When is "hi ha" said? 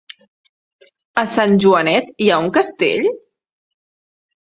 2.25-2.39